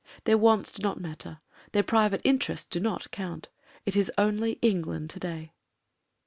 [0.23, 1.41] Their wants do not matter;
[1.73, 3.49] their private interests do not count:
[3.85, 5.51] it is only England to day.